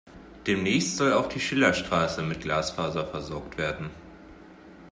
[0.47, 3.91] Demnächst soll auch die Schillerstraße mit Glasfaser versorgt werden.